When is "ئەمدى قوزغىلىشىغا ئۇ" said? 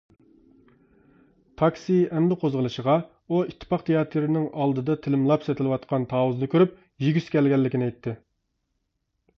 2.13-3.43